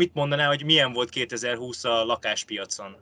[0.00, 2.96] Mit mondaná, hogy milyen volt 2020 a lakáspiacon?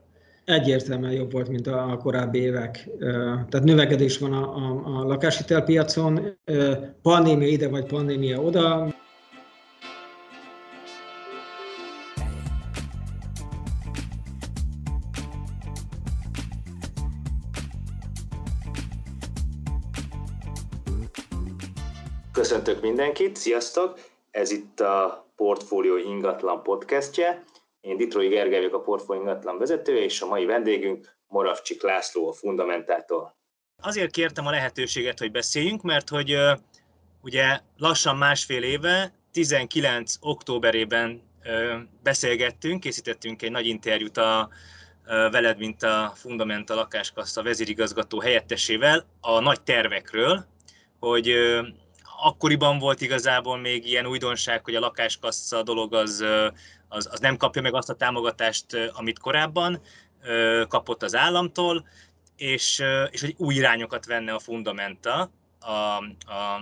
[0.45, 2.89] Egyértelműen jobb volt, mint a korábbi évek.
[2.99, 6.39] Tehát növekedés van a, a, a lakáshitelpiacon,
[7.03, 8.95] pandémia ide vagy pandémia oda.
[22.33, 24.12] Köszöntök mindenkit, sziasztok!
[24.33, 27.45] Ez itt a Portfolio ingatlan podcastje.
[27.81, 32.33] Én Ditrói Gergely vagyok a Portfolio ingatlan vezetője, és a mai vendégünk Moravcsik László a
[32.33, 33.37] Fundamentától.
[33.83, 36.37] Azért kértem a lehetőséget, hogy beszéljünk, mert hogy
[37.23, 41.23] ugye lassan másfél éve, 19 októberében
[42.03, 44.49] beszélgettünk, készítettünk egy nagy interjút a,
[45.05, 50.47] veled, mint a Fundamenta lakáskassa vezérigazgató helyettesével a nagy tervekről,
[50.99, 51.35] hogy
[52.23, 56.25] akkoriban volt igazából még ilyen újdonság, hogy a lakáskassa dolog az,
[56.89, 59.81] az, az nem kapja meg azt a támogatást, amit korábban
[60.69, 61.87] kapott az államtól,
[62.37, 65.71] és, és hogy új irányokat venne a Fundamenta a,
[66.33, 66.61] a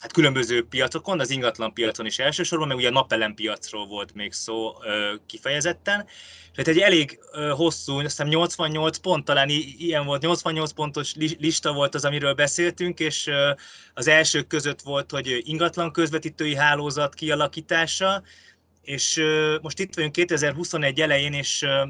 [0.00, 4.32] hát különböző piacokon, az ingatlan piacon is elsősorban, meg ugye a napelem piacról volt még
[4.32, 6.06] szó ö, kifejezetten.
[6.54, 11.72] Tehát egy elég ö, hosszú, azt hiszem 88 pont, talán ilyen volt, 88 pontos lista
[11.72, 13.50] volt az, amiről beszéltünk, és ö,
[13.94, 18.22] az elsők között volt, hogy ingatlan közvetítői hálózat kialakítása,
[18.82, 21.84] és ö, most itt vagyunk 2021 elején, és ö,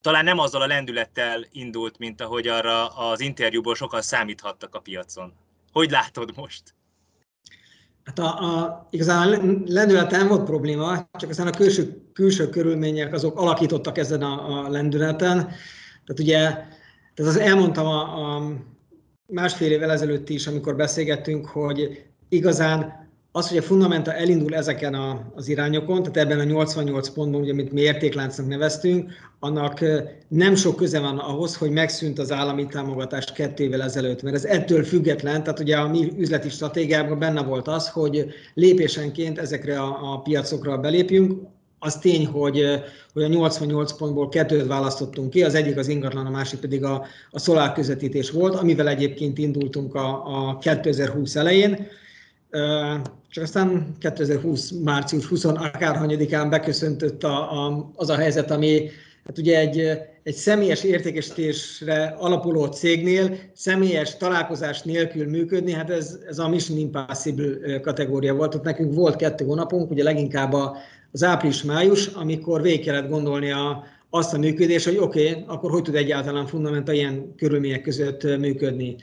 [0.00, 5.32] talán nem azzal a lendülettel indult, mint ahogy arra az interjúból sokan számíthattak a piacon.
[5.72, 6.62] Hogy látod most?
[8.04, 13.12] Hát a, a, igazán a lendület nem volt probléma, csak aztán a külső, külső körülmények
[13.12, 15.36] azok alakítottak ezen a, a lendületen.
[16.04, 16.38] Tehát ugye,
[17.14, 18.52] tehát az elmondtam a, a
[19.26, 25.32] másfél évvel ezelőtt is, amikor beszélgettünk, hogy igazán az, hogy a Fundamenta elindul ezeken a,
[25.34, 29.84] az irányokon, tehát ebben a 88 pontban, ugye, amit mi értékláncnak neveztünk, annak
[30.28, 34.44] nem sok köze van ahhoz, hogy megszűnt az állami támogatás kettő évvel ezelőtt, mert ez
[34.44, 40.12] ettől független, tehát ugye a mi üzleti stratégiában benne volt az, hogy lépésenként ezekre a,
[40.12, 41.42] a piacokra belépjünk,
[41.82, 42.64] az tény, hogy,
[43.12, 47.06] hogy a 88 pontból kettőt választottunk ki, az egyik az ingatlan, a másik pedig a,
[47.30, 51.86] a szolár közvetítés volt, amivel egyébként indultunk a, a 2020 elején.
[53.30, 54.70] Csak aztán 2020.
[54.70, 58.90] március 20 akárhanyadikán beköszöntött a, a, az a helyzet, ami
[59.24, 59.78] hát ugye egy,
[60.22, 67.80] egy személyes értékesítésre alapuló cégnél személyes találkozás nélkül működni, hát ez, ez a Mission Impossible
[67.80, 68.54] kategória volt.
[68.54, 70.52] Ott nekünk volt kettő hónapunk, ugye leginkább
[71.12, 75.82] az április-május, amikor végig kellett gondolni a, azt a működést, hogy oké, okay, akkor hogy
[75.82, 78.96] tud egyáltalán fundamenta ilyen körülmények között működni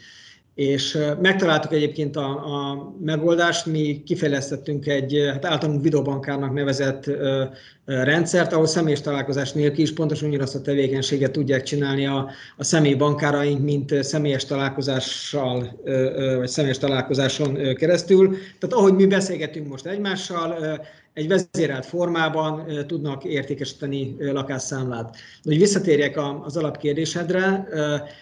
[0.58, 7.44] és megtaláltuk egyébként a, a megoldást, mi kifejlesztettünk egy hát általunk videobankárnak nevezett ö,
[7.86, 12.96] rendszert, ahol személyes találkozás nélkül is pontosan ugyanazt a tevékenységet tudják csinálni a, a személyi
[12.96, 18.30] bankáraink, mint személyes találkozással, ö, ö, vagy személyes találkozáson keresztül.
[18.30, 20.80] Tehát ahogy mi beszélgetünk most egymással,
[21.18, 25.10] egy vezérelt formában tudnak értékesíteni lakásszámlát.
[25.44, 27.68] De hogy visszatérjek az alapkérdésedre,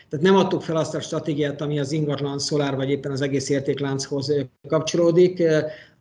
[0.10, 3.50] tehát nem adtuk fel azt a stratégiát, ami az ingatlan, szolár vagy éppen az egész
[3.50, 4.34] értéklánchoz
[4.68, 5.44] kapcsolódik,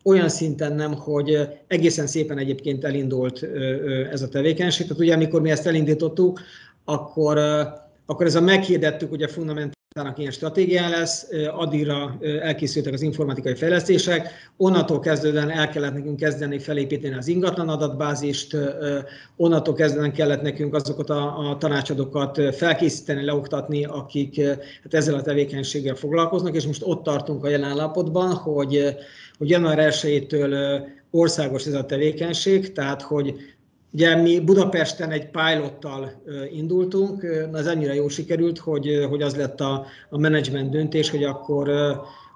[0.05, 3.43] olyan szinten nem, hogy egészen szépen egyébként elindult
[4.11, 4.87] ez a tevékenység.
[4.87, 6.41] Tehát ugye amikor mi ezt elindítottuk,
[6.85, 7.39] akkor,
[8.07, 14.29] akkor ez a meghirdettük ugye fundament Tának ilyen stratégia lesz, addigra elkészültek az informatikai fejlesztések,
[14.57, 18.57] onnantól kezdődően el kellett nekünk kezdeni felépíteni az ingatlan adatbázist,
[19.37, 24.47] onnantól kezdődően kellett nekünk azokat a, a tanácsadókat felkészíteni, leoktatni, akik
[24.83, 28.97] hát ezzel a tevékenységgel foglalkoznak, és most ott tartunk a jelen állapotban, hogy,
[29.39, 33.35] hogy január 1-től országos ez a tevékenység, tehát hogy
[33.95, 36.13] Ugye mi Budapesten egy pilottal
[36.53, 41.71] indultunk, az ennyire jó sikerült, hogy, hogy az lett a, a menedzsment döntés, hogy akkor,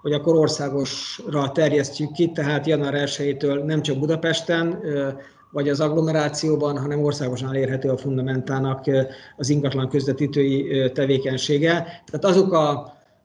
[0.02, 4.80] hogy akkor országosra terjesztjük ki, tehát január 1 nem csak Budapesten,
[5.50, 8.84] vagy az agglomerációban, hanem országosan elérhető a fundamentának
[9.36, 11.72] az ingatlan közvetítői tevékenysége.
[11.82, 12.70] Tehát azok a,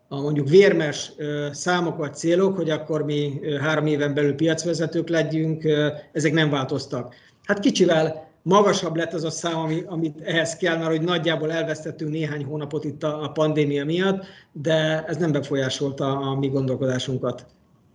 [0.07, 1.11] a mondjuk vérmes
[1.51, 5.63] számok vagy célok, hogy akkor mi három éven belül piacvezetők legyünk,
[6.11, 7.15] ezek nem változtak.
[7.43, 12.11] Hát kicsivel magasabb lett az a szám, ami, amit ehhez kell, mert hogy nagyjából elvesztettünk
[12.11, 17.45] néhány hónapot itt a, a pandémia miatt, de ez nem befolyásolta a mi gondolkodásunkat.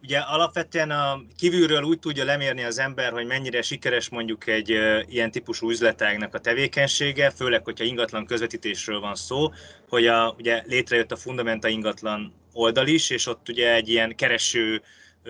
[0.02, 4.68] Ugye alapvetően a kívülről úgy tudja lemérni az ember, hogy mennyire sikeres mondjuk egy
[5.08, 9.48] ilyen típusú üzletágnak a tevékenysége, főleg, hogyha ingatlan közvetítésről van szó,
[9.88, 14.82] hogy a, ugye létrejött a Fundamenta ingatlan oldal is, és ott ugye egy ilyen kereső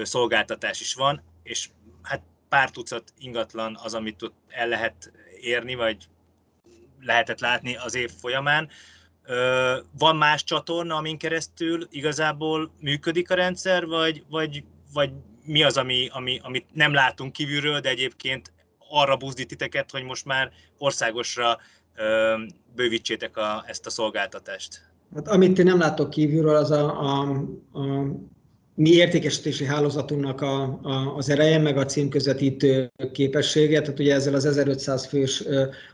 [0.03, 1.69] szolgáltatás is van, és
[2.49, 6.09] pár tucat ingatlan az, amit ott el lehet érni, vagy
[7.00, 8.69] lehetett látni az év folyamán.
[9.99, 15.11] Van más csatorna, amin keresztül igazából működik a rendszer, vagy, vagy, vagy
[15.45, 18.53] mi az, ami, ami, amit nem látunk kívülről, de egyébként
[18.91, 21.59] arra buzdít titeket, hogy most már országosra
[22.75, 24.87] bővítsétek a, ezt a szolgáltatást?
[25.15, 27.21] Hát, amit ti nem látok kívülről, az a, a,
[27.73, 28.05] a
[28.79, 34.45] mi értékesítési hálózatunknak a, a, az ereje, meg a címközvetítő képessége, tehát ugye ezzel az
[34.45, 35.45] 1500 fős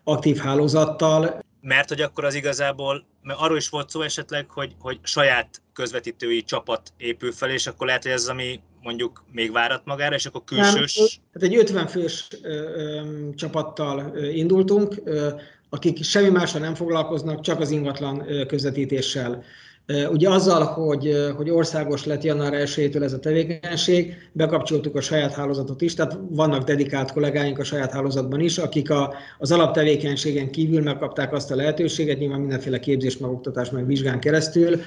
[0.05, 1.43] aktív hálózattal.
[1.61, 6.43] Mert hogy akkor az igazából, mert arról is volt szó esetleg, hogy, hogy saját közvetítői
[6.43, 10.27] csapat épül fel, és akkor lehet, hogy ez az, ami mondjuk még várat magára, és
[10.27, 10.97] akkor külsős...
[10.99, 13.03] Nem, tehát egy 50 fős ö, ö,
[13.35, 15.29] csapattal ö, indultunk, ö,
[15.69, 19.45] akik semmi másra nem foglalkoznak, csak az ingatlan közvetítéssel.
[19.87, 25.81] Ugye azzal, hogy, hogy országos lett január 1 ez a tevékenység, bekapcsoltuk a saját hálózatot
[25.81, 31.33] is, tehát vannak dedikált kollégáink a saját hálózatban is, akik a, az alaptevékenységen kívül megkapták
[31.33, 34.81] azt a lehetőséget, nyilván mindenféle képzés, meg oktatás, meg vizsgán keresztül,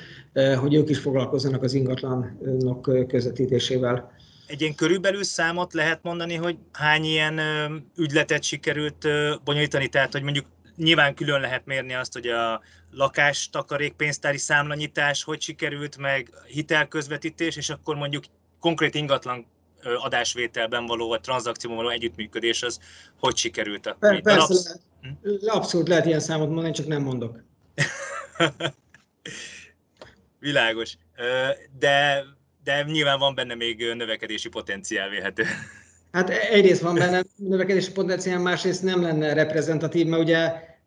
[0.60, 4.12] hogy ők is foglalkozzanak az ingatlanok közvetítésével.
[4.48, 7.40] Egy ilyen körülbelül számot lehet mondani, hogy hány ilyen
[7.98, 9.08] ügyletet sikerült
[9.44, 10.46] bonyolítani, tehát hogy mondjuk
[10.78, 17.56] nyilván külön lehet mérni azt, hogy a lakás, takarék, pénztári számlanyítás hogy sikerült, meg hitelközvetítés,
[17.56, 18.24] és akkor mondjuk
[18.60, 19.48] konkrét ingatlan
[19.84, 22.80] adásvételben való, vagy tranzakcióban való együttműködés, az
[23.20, 23.96] hogy sikerült?
[24.00, 24.82] Per, persze, absz- lehet,
[25.42, 25.48] hm?
[25.48, 27.44] abszolút lehet ilyen számot mondani, csak nem mondok.
[30.40, 30.98] Világos.
[31.80, 32.24] De,
[32.64, 35.46] de nyilván van benne még növekedési potenciál véhető.
[36.18, 40.38] Hát egyrészt van benne növekedési potenciál, másrészt nem lenne reprezentatív, mert ugye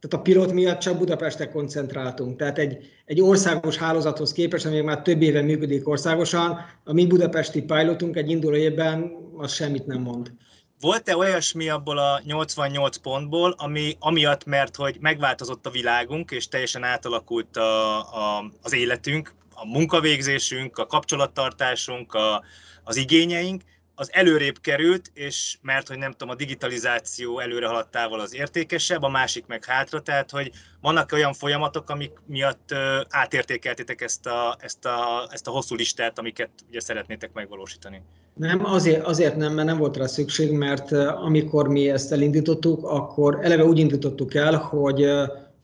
[0.01, 2.39] tehát a pilot miatt csak Budapestre koncentráltunk.
[2.39, 7.63] Tehát egy, egy országos hálózathoz képest, ami már több éve működik országosan, a mi budapesti
[7.63, 10.33] pilotunk egy induló évben az semmit nem mond.
[10.81, 16.85] Volt-e olyasmi abból a 88 pontból, ami amiatt, mert hogy megváltozott a világunk, és teljesen
[16.85, 22.45] átalakult a, a, az életünk, a munkavégzésünk, a kapcsolattartásunk, a,
[22.85, 23.63] az igényeink,
[24.01, 29.09] az előrébb került, és mert, hogy nem tudom, a digitalizáció előre haladtával az értékesebb, a
[29.09, 30.51] másik meg hátra, tehát, hogy
[30.81, 32.75] vannak olyan folyamatok, amik miatt
[33.09, 38.03] átértékeltétek ezt a, ezt a, ezt a hosszú listát, amiket ugye szeretnétek megvalósítani.
[38.35, 43.39] Nem, azért, azért nem, mert nem volt rá szükség, mert amikor mi ezt elindítottuk, akkor
[43.43, 45.07] eleve úgy indítottuk el, hogy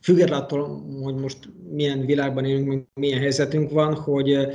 [0.01, 1.37] függetlenül attól, hogy most
[1.71, 4.47] milyen világban élünk, milyen helyzetünk van, hogy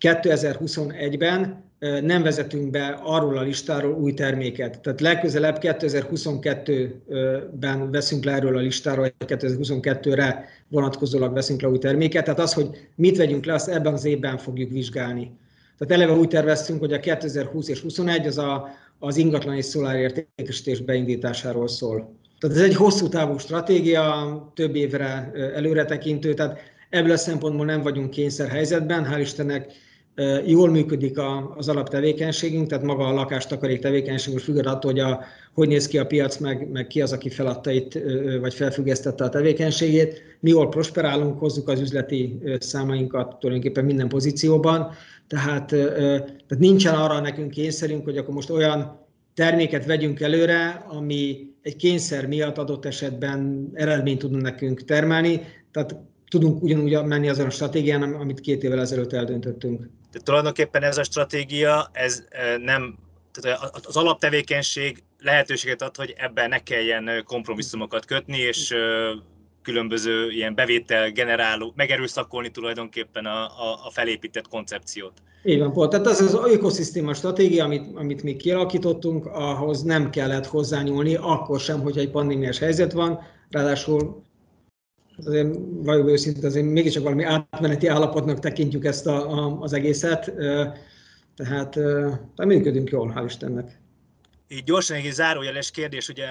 [0.00, 1.66] 2021-ben
[2.02, 4.80] nem vezetünk be arról a listáról új terméket.
[4.80, 12.24] Tehát legközelebb 2022-ben veszünk le erről a listáról, 2022-re vonatkozólag veszünk le új terméket.
[12.24, 15.30] Tehát az, hogy mit vegyünk le, azt ebben az évben fogjuk vizsgálni.
[15.78, 19.96] Tehát eleve úgy terveztünk, hogy a 2020 és 21 az a, az ingatlan és szolár
[19.96, 22.16] értékesítés beindításáról szól.
[22.38, 26.58] Tehát ez egy hosszú távú stratégia, több évre előre tekintő, tehát
[26.90, 29.72] ebből a szempontból nem vagyunk kényszer helyzetben, hál' Istennek
[30.46, 31.18] jól működik
[31.56, 35.20] az alaptevékenységünk, tehát maga a lakástakarék tevékenység, most függ attól, hogy a,
[35.54, 37.98] hogy néz ki a piac, meg, meg ki az, aki feladta itt,
[38.40, 40.22] vagy felfüggesztette a tevékenységét.
[40.40, 44.90] Mi jól prosperálunk, hozzuk az üzleti számainkat tulajdonképpen minden pozícióban,
[45.26, 51.76] tehát, tehát nincsen arra nekünk kényszerünk, hogy akkor most olyan terméket vegyünk előre, ami egy
[51.76, 55.40] kényszer miatt adott esetben eredményt tudna nekünk termelni.
[55.72, 55.96] Tehát
[56.28, 59.88] tudunk ugyanúgy menni azon a stratégián, amit két évvel ezelőtt eldöntöttünk.
[60.18, 62.24] De tulajdonképpen ez a stratégia, ez
[62.64, 62.98] nem,
[63.32, 68.74] tehát az alaptevékenység lehetőséget ad, hogy ebben ne kelljen kompromisszumokat kötni, és
[69.62, 75.12] különböző ilyen bevétel generáló, megerőszakolni tulajdonképpen a, a, a felépített koncepciót.
[75.44, 75.88] Így van, Paul.
[75.88, 81.80] Tehát az az ökoszisztéma stratégia, amit, amit mi kialakítottunk, ahhoz nem kellett hozzányúlni, akkor sem,
[81.80, 83.20] hogyha egy pandémiás helyzet van,
[83.50, 84.22] ráadásul
[85.24, 90.32] azért vagyok őszintén, azért mégiscsak valami átmeneti állapotnak tekintjük ezt a, a, az egészet,
[91.36, 93.80] tehát, tehát működünk jól, hál' Istennek.
[94.50, 96.26] Így gyorsan egy zárójeles kérdés, ugye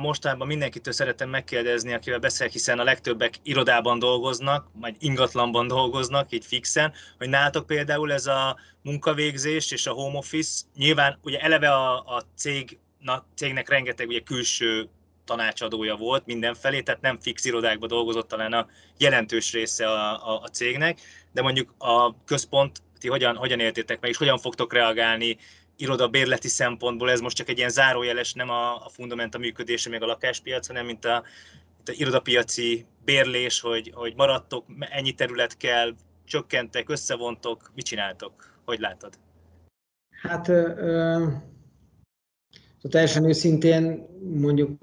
[0.00, 6.44] mostanában mindenkitől szeretem megkérdezni, akivel beszél, hiszen a legtöbbek irodában dolgoznak, vagy ingatlanban dolgoznak, így
[6.44, 11.98] fixen, hogy nálatok például ez a munkavégzés és a home office, nyilván ugye eleve a,
[11.98, 14.88] a cég, na, cégnek rengeteg ugye külső
[15.36, 18.66] tanácsadója volt mindenfelé, tehát nem fix irodákban dolgozott talán a
[18.98, 21.00] jelentős része a, a, a cégnek,
[21.32, 25.36] de mondjuk a központ, ti hogyan, hogyan értétek meg, és hogyan fogtok reagálni
[25.76, 30.02] iroda bérleti szempontból, ez most csak egy ilyen zárójeles, nem a, a fundamenta működése még
[30.02, 31.22] a lakáspiac, hanem mint a,
[31.76, 38.60] mint a irodapiaci bérlés, hogy, hogy maradtok, ennyi terület kell, csökkentek, összevontok, mit csináltok?
[38.64, 39.18] Hogy látod?
[40.22, 41.26] Hát ö,
[42.88, 44.78] teljesen őszintén mondjuk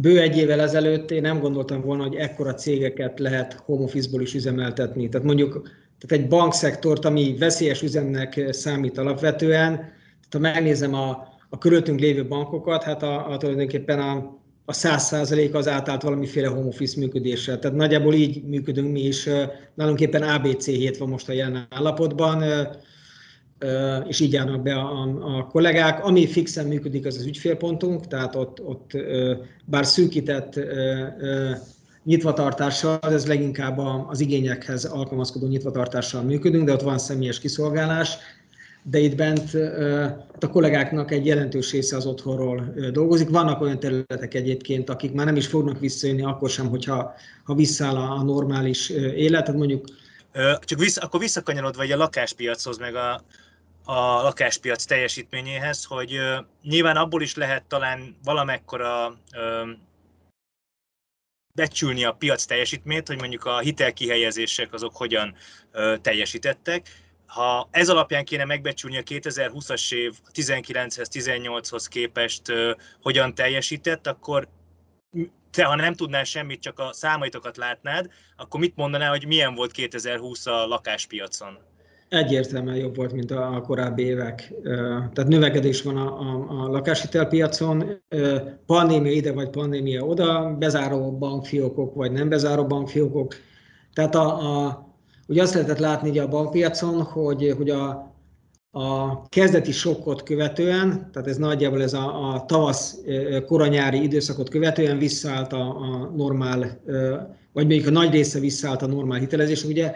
[0.00, 4.34] bő egy évvel ezelőtt én nem gondoltam volna, hogy ekkora cégeket lehet home office-ból is
[4.34, 5.08] üzemeltetni.
[5.08, 5.52] Tehát mondjuk
[5.98, 12.26] tehát egy bankszektort, ami veszélyes üzemnek számít alapvetően, tehát ha megnézem a, a körülöttünk lévő
[12.26, 14.16] bankokat, hát a, a tulajdonképpen a,
[14.64, 17.58] a 100% az átállt valamiféle home office működésre.
[17.58, 19.28] Tehát nagyjából így működünk mi is.
[19.74, 22.42] Nálunk éppen ABC 7 van most a jelen állapotban,
[24.08, 25.02] és így járnak be a,
[25.36, 26.04] a kollégák.
[26.04, 28.90] Ami fixen működik, az az ügyfélpontunk, tehát ott, ott
[29.64, 30.60] bár szűkített
[32.04, 38.16] nyitvatartással, ez leginkább az igényekhez alkalmazkodó nyitvatartással működünk, de ott van személyes kiszolgálás,
[38.82, 39.54] de itt bent
[40.40, 43.28] a kollégáknak egy jelentős része az otthonról dolgozik.
[43.28, 47.96] Vannak olyan területek egyébként, akik már nem is fognak visszajönni, akkor sem, hogyha ha visszáll
[47.96, 49.44] a normális élet.
[49.44, 49.84] Tehát mondjuk
[50.60, 53.22] csak vissza, akkor visszakanyarodva egy a lakáspiachoz, meg a,
[53.90, 56.20] a lakáspiac teljesítményéhez, hogy
[56.62, 59.18] nyilván abból is lehet talán valamekkora
[61.54, 65.34] becsülni a piac teljesítményt, hogy mondjuk a hitelkihelyezések azok hogyan
[66.00, 66.88] teljesítettek.
[67.26, 72.42] Ha ez alapján kéne megbecsülni a 2020-as év 19-hez, 18-hoz képest
[73.00, 74.48] hogyan teljesített, akkor
[75.50, 79.70] te, ha nem tudnál semmit, csak a számaitokat látnád, akkor mit mondanál, hogy milyen volt
[79.70, 81.58] 2020 a lakáspiacon?
[82.08, 84.52] Egyértelműen jobb volt, mint a korábbi évek.
[85.12, 87.84] Tehát növekedés van a, a, a lakáshitelpiacon,
[88.66, 93.34] pandémia ide vagy pandémia oda, bezáró bankfiókok vagy nem bezáró bankfiókok.
[93.92, 94.86] Tehát a, a,
[95.28, 98.12] ugye azt lehetett látni a bankpiacon, hogy, hogy a,
[98.70, 102.98] a kezdeti sokkot követően, tehát ez nagyjából ez a, a tavasz
[103.46, 106.80] koranyári időszakot követően visszaállt a, a normál,
[107.52, 109.64] vagy még a nagy része visszaállt a normál hitelezés.
[109.64, 109.92] Ugye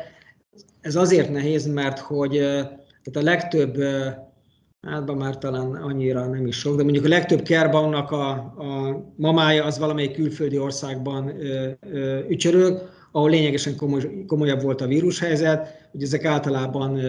[0.83, 2.33] ez azért nehéz, mert hogy
[3.03, 3.83] tehát a legtöbb,
[4.81, 9.65] hát már talán annyira nem is sok, de mondjuk a legtöbb kerbannak a, a mamája
[9.65, 11.33] az valamelyik külföldi országban
[12.29, 15.89] ücsörög, ahol lényegesen komoly, komolyabb volt a vírushelyzet.
[15.93, 17.01] Ugye ezek általában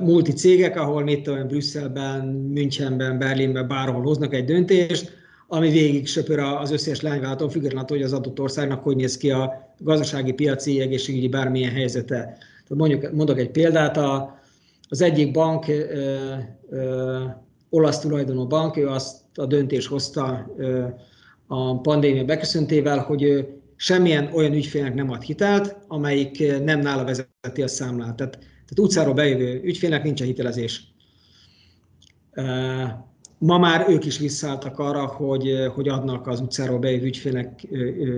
[0.00, 6.38] multi cégek, ahol mit tudom, Brüsszelben, Münchenben, Berlinben, bárhol hoznak egy döntést, ami végig söpör
[6.38, 11.28] az összes lányváltó, függetlenül hogy az adott országnak hogy néz ki a gazdasági, piaci, egészségügyi
[11.28, 12.36] bármilyen helyzete.
[12.76, 14.38] Mondjuk, mondok egy példát, a,
[14.88, 16.34] az egyik bank, ö,
[16.70, 17.20] ö,
[17.70, 20.86] olasz tulajdonú bank, ő azt a döntést hozta ö,
[21.46, 27.62] a pandémia beköszöntével, hogy ő semmilyen olyan ügyfélnek nem ad hitelt, amelyik nem nála vezeti
[27.62, 28.16] a számlát.
[28.16, 30.94] Tehát, tehát utcáról bejövő ügyfélnek nincs a hitelezés.
[33.38, 37.66] Ma már ők is visszaálltak arra, hogy, hogy adnak az utcáról bejövő ügyfélnek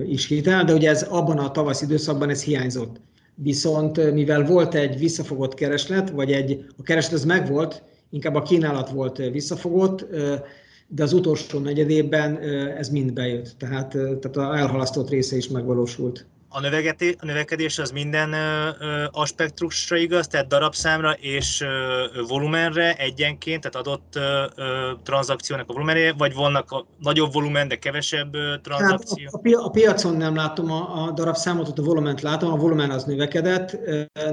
[0.09, 3.01] is hitel, de ugye ez abban a tavasz időszakban ez hiányzott.
[3.35, 8.91] Viszont mivel volt egy visszafogott kereslet, vagy egy, a kereslet az megvolt, inkább a kínálat
[8.91, 10.07] volt visszafogott,
[10.89, 12.39] de az utolsó negyedében
[12.79, 16.67] ez mind bejött, tehát, tehát az elhalasztott része is megvalósult a,
[17.19, 18.35] a növekedés az minden
[19.11, 21.65] aspektusra igaz, tehát darabszámra és
[22.29, 24.45] volumenre egyenként, tehát adott ö,
[25.03, 29.29] tranzakciónak a volumenre, vagy vannak a nagyobb volumen, de kevesebb ö, tranzakció?
[29.33, 32.57] Hát a, a, a piacon nem látom a, a darabszámot, ott a volument látom, a
[32.57, 33.79] volumen az növekedett,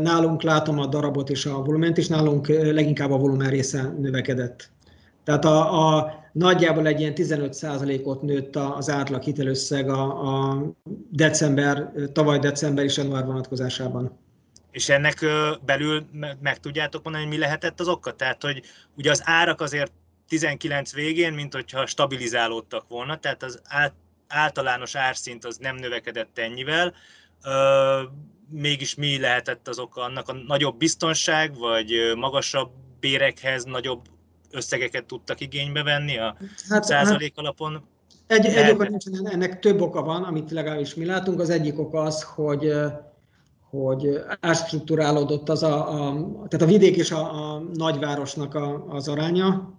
[0.01, 4.69] nálunk látom a darabot és a volument, és nálunk leginkább a volumen része növekedett.
[5.23, 10.63] Tehát a, a nagyjából egy ilyen 15%-ot nőtt az átlag hitelösszeg a, a
[11.09, 14.19] december, tavaly december és január vonatkozásában.
[14.71, 15.25] És ennek
[15.65, 16.05] belül
[16.41, 18.11] meg tudjátok mondani, hogy mi lehetett az oka?
[18.11, 18.61] Tehát, hogy
[18.97, 19.91] ugye az árak azért
[20.27, 23.61] 19 végén, mint hogyha stabilizálódtak volna, tehát az
[24.27, 26.93] általános árszint az nem növekedett ennyivel.
[28.49, 30.29] Mégis mi lehetett az oka annak?
[30.29, 34.01] A nagyobb biztonság, vagy magasabb bérekhez nagyobb
[34.51, 36.37] összegeket tudtak igénybe venni a
[36.69, 37.83] hát, százalék alapon?
[38.27, 41.39] Egy, egy oka nincsen, ennek több oka van, amit legalábbis mi látunk.
[41.39, 42.73] Az egyik oka az, hogy
[43.71, 46.13] hogy átstruktúrálódott az a, a,
[46.47, 49.73] tehát a vidék és a, a nagyvárosnak a, az aránya.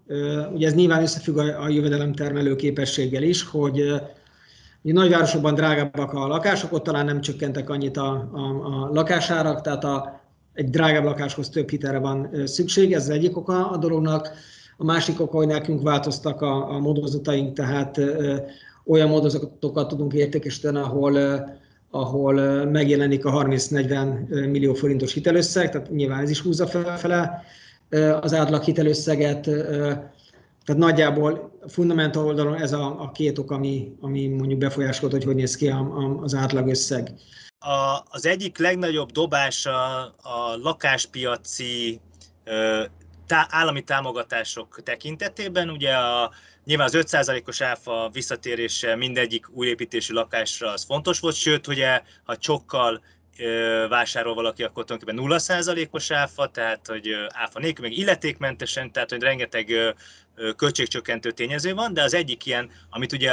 [0.52, 6.72] Ugye ez nyilván összefügg a, a jövedelemtermelő képességgel is, hogy a nagyvárosokban drágábbak a lakások,
[6.72, 10.20] ott talán nem csökkentek annyit a, a, a lakásárak, tehát a,
[10.52, 14.30] egy drágább lakáshoz több hitelre van szükség, ez az egyik oka a dolognak.
[14.82, 18.00] A másik oka, hogy nekünk változtak a, a módozataink, tehát
[18.84, 21.18] olyan módozatokat tudunk értékesíteni, ahol,
[21.90, 27.44] ahol megjelenik a 30-40 millió forintos hitelösszeg, tehát nyilván ez is húzza felfele
[28.20, 29.40] az átlag hitelösszeget.
[30.64, 35.24] Tehát nagyjából a fundamental oldalon ez a, a két ok, ami, ami mondjuk befolyásolta, hogy
[35.24, 37.12] hogy néz ki a, a, az átlagösszeg.
[37.58, 42.00] A, az egyik legnagyobb dobás a, a lakáspiaci
[43.32, 46.32] tá, állami támogatások tekintetében ugye a,
[46.64, 53.02] nyilván az 5%-os áfa visszatérése mindegyik újépítésű lakásra az fontos volt, sőt, ugye ha csokkal
[53.88, 59.94] vásárol valaki, akkor tulajdonképpen 0%-os áfa, tehát hogy áfa nélkül, meg illetékmentesen, tehát hogy rengeteg
[60.56, 63.32] költségcsökkentő tényező van, de az egyik ilyen, amit ugye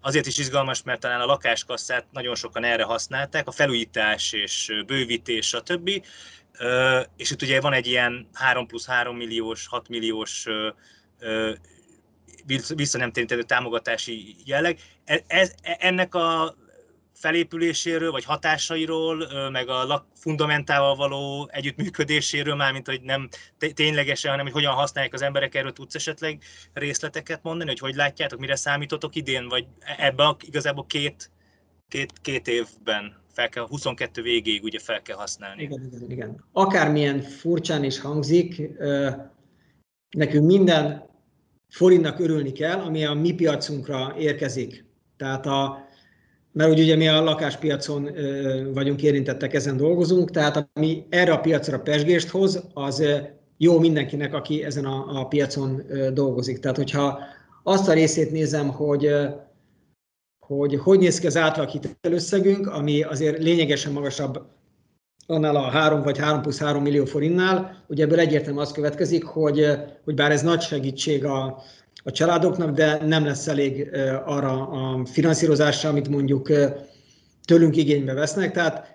[0.00, 5.46] azért is izgalmas, mert talán a lakáskasszát nagyon sokan erre használták, a felújítás és bővítés,
[5.46, 5.90] stb.
[7.16, 10.46] És itt ugye van egy ilyen 3 plusz 3 milliós, 6 milliós
[12.74, 14.78] vissza nem térítendő támogatási jelleg.
[15.04, 16.56] E, ez, e, ennek a
[17.14, 23.28] felépüléséről, vagy hatásairól, meg a fundamentával való együttműködéséről, mármint hogy nem
[23.74, 26.42] ténylegesen, hanem hogy hogyan használják az emberek, erről tudsz esetleg
[26.72, 29.66] részleteket mondani, hogy hogy látjátok, mire számítotok idén, vagy
[29.98, 31.30] ebben a, igazából két,
[31.88, 35.62] két, két évben fel kell, 22 végéig ugye fel kell használni.
[35.62, 36.44] Igen, igen, igen.
[36.52, 38.62] Akármilyen furcsán is hangzik,
[40.16, 41.06] nekünk minden
[41.68, 44.84] forintnak örülni kell, ami a mi piacunkra érkezik.
[45.16, 45.88] Tehát a,
[46.52, 48.10] mert úgy ugye mi a lakáspiacon
[48.72, 53.04] vagyunk érintettek, ezen dolgozunk, tehát ami erre a piacra pesgést hoz, az
[53.56, 56.58] jó mindenkinek, aki ezen a, a piacon dolgozik.
[56.58, 57.18] Tehát, hogyha
[57.62, 59.10] azt a részét nézem, hogy
[60.46, 64.42] hogy hogy néz ki az átlag hitelösszegünk, ami azért lényegesen magasabb
[65.26, 69.66] annál a 3 vagy 3 plusz 3 millió forintnál, ugye ebből egyértelműen az következik, hogy,
[70.04, 71.62] hogy bár ez nagy segítség a,
[72.04, 73.90] a családoknak, de nem lesz elég
[74.24, 76.50] arra a finanszírozásra, amit mondjuk
[77.44, 78.52] tőlünk igénybe vesznek.
[78.52, 78.92] Tehát,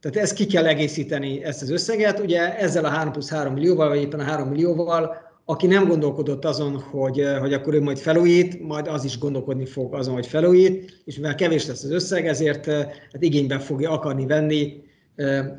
[0.00, 2.18] tehát ezt ki kell egészíteni, ezt az összeget.
[2.18, 6.44] Ugye ezzel a 3 plusz 3 millióval, vagy éppen a 3 millióval, aki nem gondolkodott
[6.44, 11.00] azon, hogy, hogy akkor ő majd felújít, majd az is gondolkodni fog azon, hogy felújít,
[11.04, 14.82] és mivel kevés lesz az összeg, ezért hát igénybe fogja akarni venni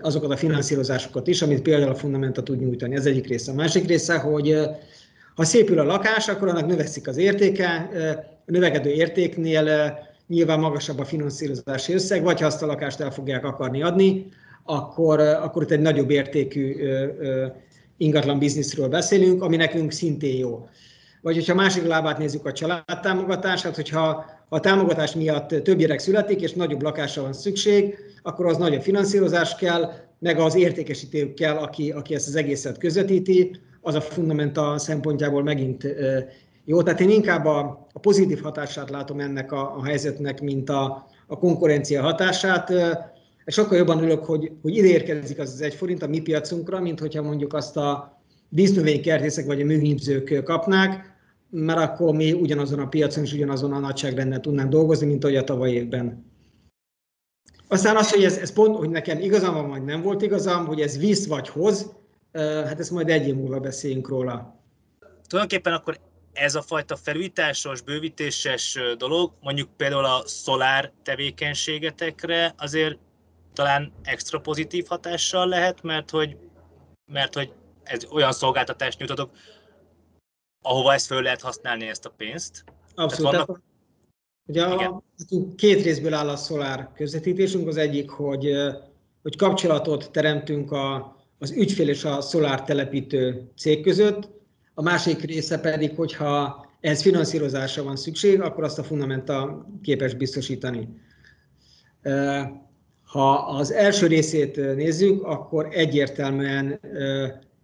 [0.02, 2.96] azokat a finanszírozásokat is, amit például a Fundamenta tud nyújtani.
[2.96, 3.52] Ez egyik része.
[3.52, 4.58] A másik része, hogy
[5.36, 7.90] ha szépül a lakás, akkor annak növekszik az értéke,
[8.48, 9.94] a növekedő értéknél
[10.28, 14.26] nyilván magasabb a finanszírozási összeg, vagy ha azt a lakást el fogják akarni adni,
[14.64, 16.76] akkor, akkor itt egy nagyobb értékű
[18.02, 20.68] ingatlan bizniszről beszélünk, ami nekünk szintén jó.
[21.22, 26.42] Vagy hogyha másik lábát nézzük a családtámogatását, hogyha ha a támogatás miatt több gyerek születik,
[26.42, 31.92] és nagyobb lakásra van szükség, akkor az nagyobb finanszírozás kell, meg az értékesítő kell, aki,
[31.92, 35.88] aki ezt az egészet közvetíti, az a fundamenta szempontjából megint
[36.66, 36.84] jó.
[36.84, 41.38] Tehát én inkább a, a pozitív hatását látom ennek a, a helyzetnek, mint a, a
[41.38, 42.74] konkurencia hatását.
[43.46, 47.00] Sokkal jobban ülök, hogy, hogy ide érkezik az az egy forint a mi piacunkra, mint
[47.00, 51.16] hogyha mondjuk azt a dísznövénykertészek vagy a műhímzők kapnák,
[51.50, 55.44] mert akkor mi ugyanazon a piacon és ugyanazon a nagyságrenden tudnánk dolgozni, mint ahogy a
[55.44, 56.32] tavaly évben.
[57.68, 60.82] Aztán az, hogy ez, ez pont, hogy nekem igazam van, vagy nem volt igazam, hogy
[60.82, 61.94] ez visz vagy hoz,
[62.34, 64.60] hát ezt majd egy év múlva beszéljünk róla.
[65.28, 66.00] Tulajdonképpen akkor
[66.34, 72.98] ez a fajta felújításos, bővítéses dolog, mondjuk például a szolár tevékenységetekre azért
[73.54, 76.38] talán extra pozitív hatással lehet, mert hogy,
[77.12, 79.32] mert hogy ez olyan szolgáltatást nyújtatok,
[80.62, 82.64] ahova ezt föl lehet használni ezt a pénzt.
[82.96, 83.32] Abszolút.
[83.32, 83.62] Vannak...
[84.48, 85.04] Ugye a,
[85.56, 87.68] két részből áll a szolár közvetítésünk.
[87.68, 88.52] Az egyik, hogy,
[89.22, 94.30] hogy kapcsolatot teremtünk a, az ügyfél és a szolár telepítő cég között,
[94.74, 100.88] a másik része pedig, hogyha ehhez finanszírozásra van szükség, akkor azt a Fundamenta képes biztosítani.
[103.12, 106.80] Ha az első részét nézzük, akkor egyértelműen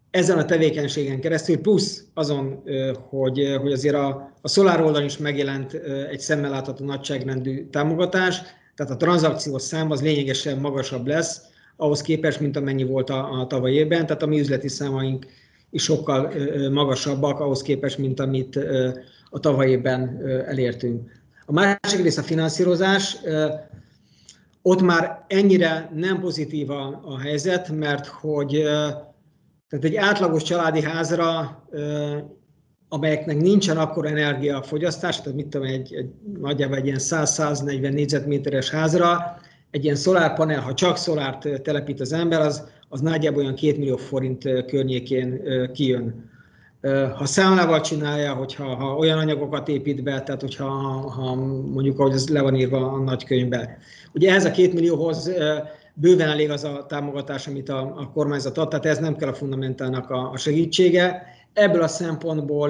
[0.10, 2.64] ezen a tevékenységen keresztül, plusz azon,
[3.10, 5.74] hogy, hogy azért a, a Solar oldalon is megjelent
[6.12, 8.42] egy szemmel látható nagyságrendű támogatás,
[8.76, 11.42] tehát a tranzakciós szám az lényegesen magasabb lesz,
[11.76, 15.26] ahhoz képest, mint amennyi volt a, a tavaly évben, tehát a mi üzleti számaink
[15.70, 16.34] is sokkal
[16.72, 18.60] magasabbak ahhoz képest, mint amit
[19.30, 21.12] a tavaly évben elértünk.
[21.46, 23.18] A másik rész a finanszírozás.
[24.68, 28.50] Ott már ennyire nem pozitív a, a helyzet, mert hogy
[29.70, 31.64] tehát egy átlagos családi házra,
[32.90, 39.38] amelyeknek nincsen akkor energiafogyasztás, tehát mit tudom, egy, egy nagyjából egy ilyen 100-140 négyzetméteres házra,
[39.72, 43.96] egy ilyen szolárpanel, ha csak szolárt telepít az ember, az, az nagyjából olyan 2 millió
[43.96, 45.42] forint környékén
[45.74, 46.30] kijön.
[47.16, 50.66] Ha számlával csinálja, hogyha ha olyan anyagokat épít be, tehát hogyha
[51.10, 53.78] ha mondjuk, ahogy ez le van írva a nagykönyvbe.
[54.14, 55.32] Ugye ehhez a 2 millióhoz
[55.94, 59.34] bőven elég az a támogatás, amit a, a kormányzat ad, tehát ez nem kell a
[59.34, 61.24] fundamentának a, a segítsége.
[61.54, 62.70] Ebből a szempontból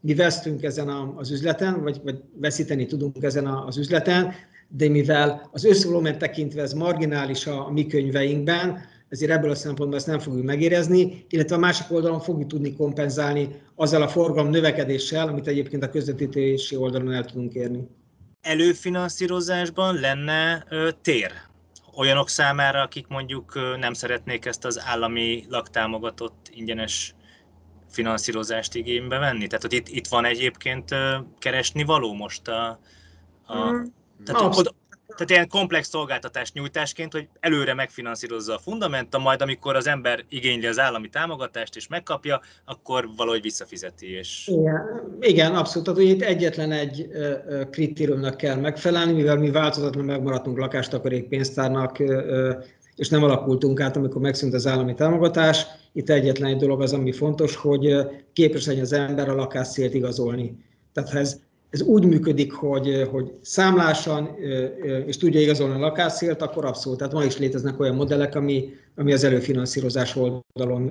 [0.00, 4.32] mi vesztünk ezen a, az üzleten, vagy, vagy veszíteni tudunk ezen a, az üzleten,
[4.68, 8.78] de mivel az összvolumen tekintve ez marginális a, a mi könyveinkben,
[9.10, 13.62] ezért ebből a szempontból ezt nem fogjuk megérezni, illetve a másik oldalon fogjuk tudni kompenzálni
[13.74, 17.88] azzal a forgalom növekedéssel, amit egyébként a közvetítési oldalon el tudunk érni.
[18.40, 21.32] Előfinanszírozásban lenne ö, tér
[21.96, 27.14] olyanok számára, akik mondjuk nem szeretnék ezt az állami laktámogatott ingyenes
[27.88, 29.46] finanszírozást igénybe venni?
[29.46, 30.94] Tehát, hogy itt, itt van egyébként
[31.38, 32.80] keresni való most a...
[33.44, 33.82] a mm.
[34.24, 34.70] tehát, oda,
[35.20, 40.66] tehát ilyen komplex szolgáltatás nyújtásként, hogy előre megfinanszírozza a fundamentum, majd amikor az ember igényli
[40.66, 44.12] az állami támogatást és megkapja, akkor valahogy visszafizeti.
[44.12, 44.50] És...
[44.52, 45.88] Igen, igen abszolút.
[45.88, 47.08] Tehát itt egyetlen egy
[47.70, 51.98] kritériumnak kell megfelelni, mivel mi változatlan megmaradtunk lakástakarék pénztárnak,
[52.96, 55.66] és nem alakultunk át, amikor megszűnt az állami támogatás.
[55.92, 57.96] Itt egyetlen egy dolog az, ami fontos, hogy
[58.32, 60.56] képes legyen az ember a lakásszélt igazolni.
[60.92, 64.36] Tehát ha ez ez úgy működik, hogy, hogy számlásan
[65.06, 66.98] és tudja igazolni a lakásszélt, akkor abszolút.
[66.98, 70.82] Tehát ma is léteznek olyan modellek, ami, ami az előfinanszírozás oldalon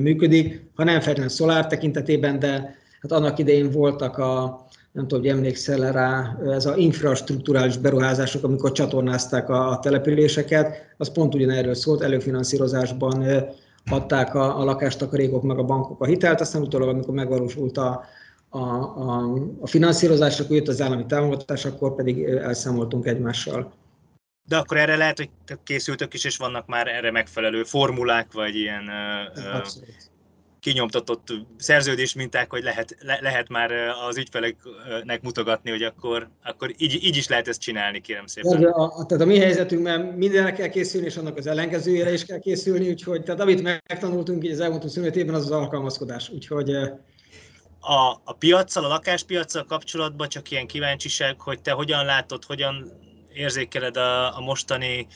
[0.00, 0.70] működik.
[0.74, 5.92] Ha nem feltétlenül szolár tekintetében, de hát annak idején voltak a, nem tudom, hogy emlékszel
[5.92, 13.24] rá, ez a infrastruktúrális beruházások, amikor csatornázták a, településeket, az pont ugyanerről szólt, előfinanszírozásban
[13.90, 18.04] adták a, a lakástakarékok meg a bankok a hitelt, aztán utólag, amikor megvalósult a,
[18.48, 23.72] a, a, a finanszírozás, akkor jött az állami támogatás, akkor pedig elszámoltunk egymással.
[24.48, 25.30] De akkor erre lehet, hogy
[25.64, 28.82] készültök is, és vannak már erre megfelelő formulák, vagy ilyen
[29.36, 29.62] uh,
[30.60, 33.72] kinyomtatott szerződés minták, hogy lehet, le, lehet már
[34.08, 38.64] az ügyfeleknek mutogatni, hogy akkor, akkor így, így is lehet ezt csinálni, kérem szépen.
[38.64, 42.38] A, a, tehát a mi helyzetünkben mindenre kell készülni, és annak az ellenkezőjére is kell
[42.38, 46.30] készülni, úgyhogy tehát amit megtanultunk így az elmúlt 25 évben, az az alkalmazkodás.
[46.30, 46.70] Úgyhogy
[47.80, 52.92] a, a piaccal, a lakáspiacsal kapcsolatban csak ilyen kíváncsiság, hogy te hogyan látod, hogyan
[53.32, 55.06] érzékeled a, a mostani,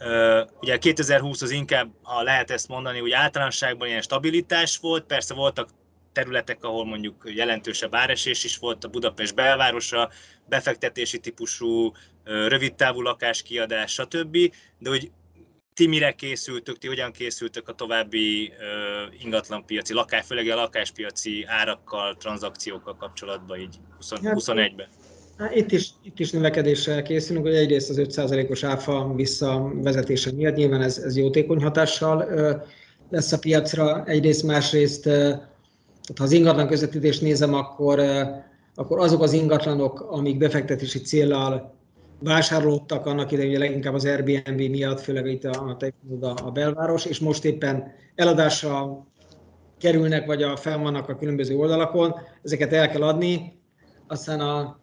[0.00, 5.34] uh, ugye 2020 az inkább, ha lehet ezt mondani, hogy általánosságban ilyen stabilitás volt, persze
[5.34, 5.68] voltak
[6.12, 10.10] területek, ahol mondjuk jelentősebb áresés is volt, a Budapest belvárosa,
[10.48, 11.92] befektetési típusú,
[12.24, 14.36] rövidtávú lakáskiadás, stb.
[14.78, 15.10] De hogy
[15.74, 22.16] ti mire készültök, ti hogyan készültök a további uh, ingatlanpiaci, lakás, főleg a lakáspiaci árakkal,
[22.16, 24.88] tranzakciókkal kapcsolatban így 20, hát, 21-ben?
[25.38, 30.82] Hát itt is, itt is növekedéssel készülünk, hogy egyrészt az 5%-os áfa visszavezetése miatt nyilván
[30.82, 32.28] ez, ez jótékony hatással
[33.10, 35.04] lesz a piacra, egyrészt másrészt,
[36.16, 38.00] ha az ingatlan közvetítést nézem, akkor,
[38.74, 41.79] akkor azok az ingatlanok, amik befektetési célral
[42.22, 45.76] vásárolódtak annak idején leginkább az Airbnb miatt, főleg itt a,
[46.20, 49.06] a, a belváros, és most éppen eladásra
[49.78, 53.60] kerülnek, vagy a fenn vannak a különböző oldalakon, ezeket el kell adni,
[54.06, 54.78] aztán a,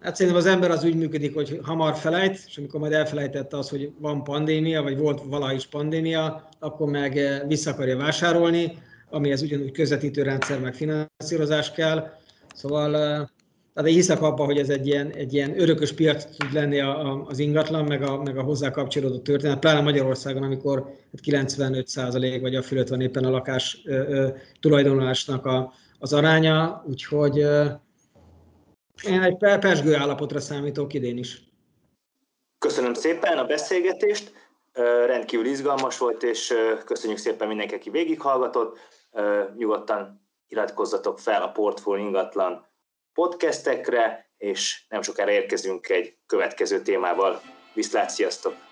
[0.00, 3.68] hát szerintem az ember az úgy működik, hogy hamar felejt, és amikor majd elfelejtette az,
[3.68, 8.78] hogy van pandémia, vagy volt valaha is pandémia, akkor meg eh, vissza akarja vásárolni,
[9.10, 12.10] amihez ugyanúgy közvetítő rendszer, meg finanszírozás kell.
[12.54, 13.26] Szóval eh,
[13.76, 17.24] tehát hiszek abban, hogy ez egy ilyen, egy ilyen örökös piac tud lenni a, a,
[17.28, 20.90] az ingatlan, meg a, meg a hozzá kapcsolódó történet, pláne Magyarországon, amikor
[21.22, 24.28] 95% vagy a fölött van éppen a lakás ö, ö,
[24.60, 27.64] tulajdonlásnak a, az aránya, úgyhogy ö,
[29.08, 31.42] én egy persgő állapotra számítok idén is.
[32.58, 34.32] Köszönöm szépen a beszélgetést,
[35.06, 38.78] rendkívül izgalmas volt, és köszönjük szépen mindenki, aki végighallgatott.
[39.56, 42.66] Nyugodtan iratkozzatok fel a Portfolio ingatlan
[43.16, 47.42] podcastekre, és nem sokára érkezünk egy következő témával.
[47.74, 48.65] Viszlát, sziasztok!